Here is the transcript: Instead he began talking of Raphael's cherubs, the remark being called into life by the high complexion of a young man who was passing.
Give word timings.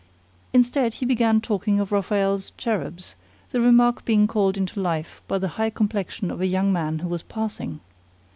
Instead 0.51 0.95
he 0.95 1.05
began 1.05 1.39
talking 1.39 1.79
of 1.79 1.91
Raphael's 1.91 2.49
cherubs, 2.57 3.13
the 3.51 3.61
remark 3.61 4.03
being 4.03 4.25
called 4.25 4.57
into 4.57 4.81
life 4.81 5.21
by 5.27 5.37
the 5.37 5.47
high 5.61 5.69
complexion 5.69 6.31
of 6.31 6.41
a 6.41 6.47
young 6.47 6.73
man 6.73 6.97
who 7.05 7.07
was 7.07 7.21
passing. 7.21 7.81